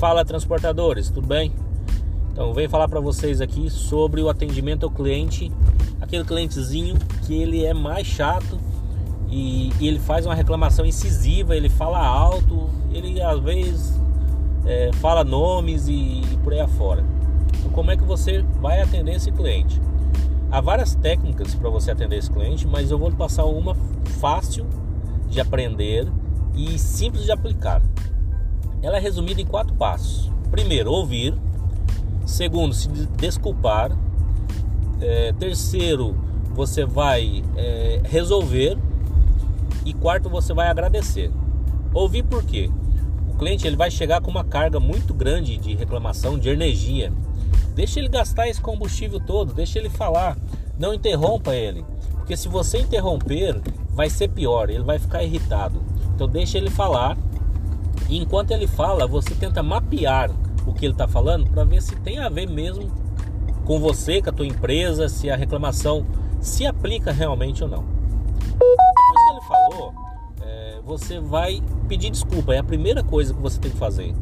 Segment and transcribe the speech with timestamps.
[0.00, 1.52] Fala transportadores, tudo bem?
[2.32, 5.52] Então venho falar para vocês aqui sobre o atendimento ao cliente,
[6.00, 8.58] aquele clientezinho que ele é mais chato
[9.28, 14.00] e, e ele faz uma reclamação incisiva, ele fala alto, ele às vezes
[14.64, 17.04] é, fala nomes e, e por aí afora.
[17.58, 19.82] Então, como é que você vai atender esse cliente?
[20.50, 23.76] Há várias técnicas para você atender esse cliente, mas eu vou passar uma
[24.18, 24.66] fácil
[25.28, 26.08] de aprender
[26.54, 27.82] e simples de aplicar.
[28.82, 30.30] Ela é resumida em quatro passos.
[30.50, 31.34] Primeiro, ouvir.
[32.26, 33.90] Segundo, se desculpar.
[35.00, 36.16] É, terceiro,
[36.54, 38.76] você vai é, resolver.
[39.84, 41.30] E quarto, você vai agradecer.
[41.92, 42.70] Ouvir por quê?
[43.28, 47.12] O cliente ele vai chegar com uma carga muito grande de reclamação, de energia.
[47.74, 50.36] Deixa ele gastar esse combustível todo, deixa ele falar.
[50.78, 51.84] Não interrompa ele.
[52.16, 55.82] Porque se você interromper, vai ser pior, ele vai ficar irritado.
[56.14, 57.16] Então deixa ele falar.
[58.10, 60.32] E enquanto ele fala, você tenta mapear
[60.66, 62.90] o que ele está falando para ver se tem a ver mesmo
[63.64, 66.04] com você, com a tua empresa, se a reclamação
[66.40, 67.84] se aplica realmente ou não.
[68.42, 69.94] Depois que ele falou,
[70.40, 72.52] é, você vai pedir desculpa.
[72.52, 74.12] É a primeira coisa que você tem que fazer.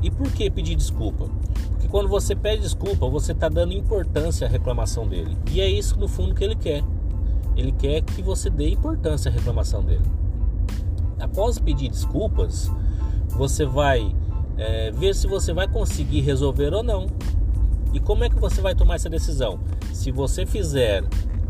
[0.00, 1.28] E por que pedir desculpa?
[1.70, 5.36] Porque quando você pede desculpa, você está dando importância à reclamação dele.
[5.50, 6.84] E é isso no fundo que ele quer.
[7.56, 10.04] Ele quer que você dê importância à reclamação dele.
[11.18, 12.70] Após pedir desculpas,
[13.36, 14.14] você vai
[14.56, 17.06] é, ver se você vai conseguir resolver ou não.
[17.92, 19.60] E como é que você vai tomar essa decisão?
[19.92, 21.04] Se você fizer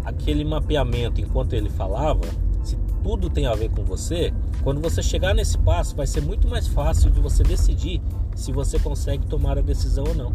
[0.05, 2.23] aquele mapeamento enquanto ele falava,
[2.63, 6.49] se tudo tem a ver com você, quando você chegar nesse passo, vai ser muito
[6.49, 8.01] mais fácil de você decidir
[8.35, 10.33] se você consegue tomar a decisão ou não.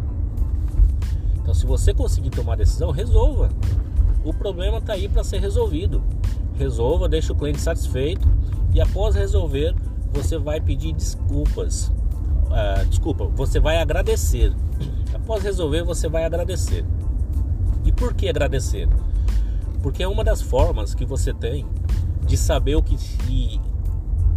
[1.36, 3.48] Então, se você conseguir tomar a decisão, resolva.
[4.24, 6.02] O problema está aí para ser resolvido.
[6.58, 8.28] Resolva, deixe o cliente satisfeito
[8.74, 9.74] e após resolver,
[10.12, 11.88] você vai pedir desculpas.
[11.88, 14.52] Uh, desculpa, você vai agradecer.
[15.14, 16.84] Após resolver, você vai agradecer.
[17.84, 18.88] E por que agradecer?
[19.82, 21.66] Porque é uma das formas que você tem
[22.26, 22.98] de saber o que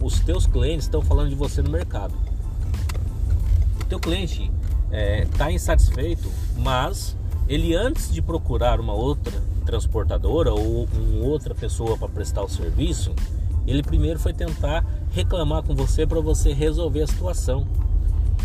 [0.01, 2.13] os teus clientes estão falando de você no mercado.
[3.79, 4.51] O teu cliente
[4.85, 7.15] está é, tá insatisfeito, mas
[7.47, 13.13] ele antes de procurar uma outra transportadora ou uma outra pessoa para prestar o serviço,
[13.67, 17.67] ele primeiro foi tentar reclamar com você para você resolver a situação.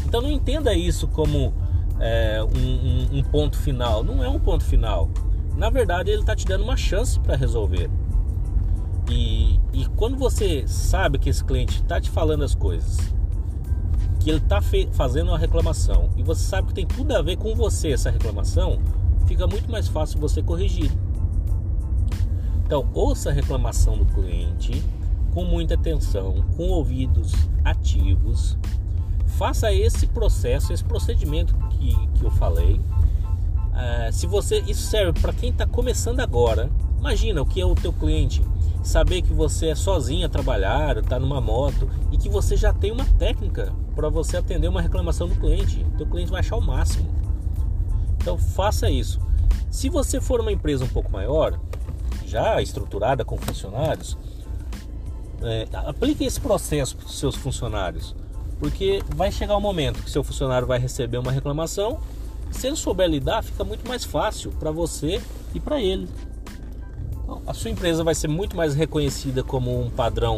[0.04, 1.53] Então não entenda isso como
[1.99, 4.05] é, um, um, um, ponto final.
[4.05, 5.09] Não é um ponto final.
[5.56, 7.91] Na verdade, ele está te dando uma chance para resolver.
[9.09, 12.99] E, e quando você sabe que esse cliente está te falando as coisas,
[14.21, 14.60] que ele está
[14.93, 18.81] fazendo uma reclamação e você sabe que tem tudo a ver com você essa reclamação,
[19.26, 20.91] fica muito mais fácil você corrigir.
[22.65, 24.82] Então, ouça a reclamação do cliente
[25.36, 28.56] com muita atenção, com ouvidos ativos.
[29.36, 32.76] Faça esse processo, esse procedimento que, que eu falei.
[32.80, 37.75] Uh, se você isso serve para quem está começando agora, imagina o que é o
[37.75, 38.42] teu cliente
[38.82, 42.91] saber que você é sozinho a trabalhar, está numa moto e que você já tem
[42.91, 45.84] uma técnica para você atender uma reclamação do cliente.
[45.92, 47.14] O teu cliente vai achar o máximo.
[48.14, 49.20] Então faça isso.
[49.70, 51.60] Se você for uma empresa um pouco maior,
[52.25, 54.16] já estruturada com funcionários,
[55.42, 58.14] é, aplique esse processo para os seus funcionários,
[58.58, 61.98] porque vai chegar um momento que seu funcionário vai receber uma reclamação.
[62.50, 65.20] Se ele souber lidar, fica muito mais fácil para você
[65.54, 66.08] e para ele.
[67.22, 70.36] Então, a sua empresa vai ser muito mais reconhecida como um padrão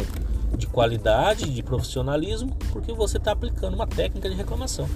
[0.57, 4.89] de qualidade, de profissionalismo, porque você está aplicando uma técnica de reclamação.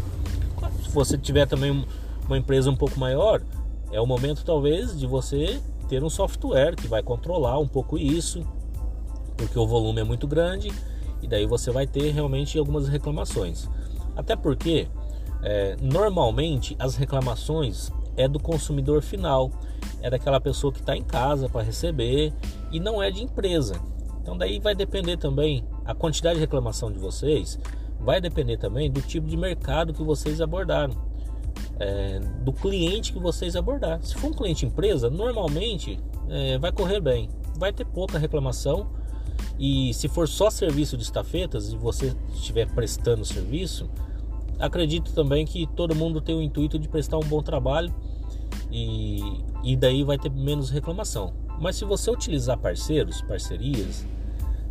[0.83, 1.85] Se você tiver também
[2.27, 3.43] uma empresa um pouco maior,
[3.91, 8.47] é o momento talvez de você ter um software que vai controlar um pouco isso,
[9.43, 10.73] porque o volume é muito grande
[11.21, 13.69] e daí você vai ter realmente algumas reclamações.
[14.15, 14.87] Até porque
[15.43, 19.51] é, normalmente as reclamações é do consumidor final,
[20.01, 22.33] é daquela pessoa que está em casa para receber
[22.71, 23.75] e não é de empresa.
[24.21, 27.59] Então daí vai depender também a quantidade de reclamação de vocês,
[27.99, 30.95] vai depender também do tipo de mercado que vocês abordaram
[31.81, 34.01] é, do cliente que vocês abordar.
[34.03, 35.99] Se for um cliente empresa, normalmente
[36.29, 38.91] é, vai correr bem, vai ter pouca reclamação.
[39.65, 43.89] E se for só serviço de estafetas e você estiver prestando serviço,
[44.59, 47.95] acredito também que todo mundo tem o intuito de prestar um bom trabalho
[48.73, 49.21] e,
[49.63, 51.33] e daí vai ter menos reclamação.
[51.61, 54.05] Mas se você utilizar parceiros, parcerias,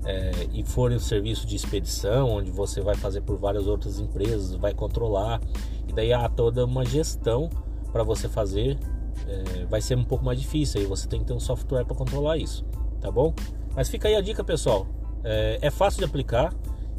[0.03, 4.55] é, e for um serviço de expedição, onde você vai fazer por várias outras empresas,
[4.55, 5.39] vai controlar,
[5.87, 7.49] e daí há toda uma gestão
[7.93, 8.77] para você fazer,
[9.25, 11.95] é, vai ser um pouco mais difícil, aí você tem que ter um software para
[11.95, 12.65] controlar isso,
[12.99, 13.33] tá bom?
[13.75, 14.87] Mas fica aí a dica, pessoal,
[15.23, 16.53] é, é fácil de aplicar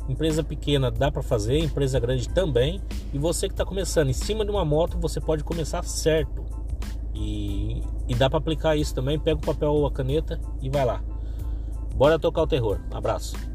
[0.08, 2.80] Empresa pequena dá para fazer, empresa grande também.
[3.12, 6.44] E você que está começando em cima de uma moto, você pode começar certo.
[7.14, 9.18] E, e dá para aplicar isso também.
[9.18, 11.02] Pega o papel ou a caneta e vai lá.
[11.94, 12.80] Bora tocar o terror.
[12.90, 13.51] Abraço.